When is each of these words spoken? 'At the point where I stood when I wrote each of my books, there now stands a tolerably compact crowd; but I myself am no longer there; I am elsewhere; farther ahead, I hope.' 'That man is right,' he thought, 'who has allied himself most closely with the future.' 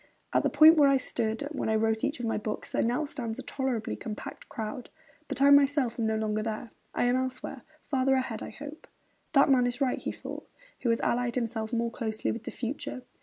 'At 0.33 0.41
the 0.41 0.49
point 0.49 0.77
where 0.77 0.89
I 0.89 0.97
stood 0.97 1.43
when 1.51 1.69
I 1.69 1.75
wrote 1.75 2.03
each 2.03 2.19
of 2.19 2.25
my 2.25 2.39
books, 2.39 2.71
there 2.71 2.81
now 2.81 3.05
stands 3.05 3.37
a 3.37 3.43
tolerably 3.43 3.95
compact 3.95 4.49
crowd; 4.49 4.89
but 5.27 5.43
I 5.43 5.51
myself 5.51 5.99
am 5.99 6.07
no 6.07 6.15
longer 6.15 6.41
there; 6.41 6.71
I 6.95 7.03
am 7.03 7.15
elsewhere; 7.15 7.61
farther 7.87 8.15
ahead, 8.15 8.41
I 8.41 8.49
hope.' 8.49 8.87
'That 9.33 9.51
man 9.51 9.67
is 9.67 9.79
right,' 9.79 10.01
he 10.01 10.11
thought, 10.11 10.49
'who 10.79 10.89
has 10.89 11.01
allied 11.01 11.35
himself 11.35 11.71
most 11.71 11.93
closely 11.93 12.31
with 12.31 12.45
the 12.45 12.49
future.' 12.49 13.03